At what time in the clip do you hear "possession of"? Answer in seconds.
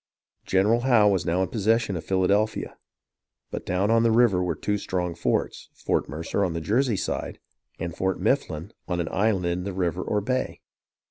1.49-2.03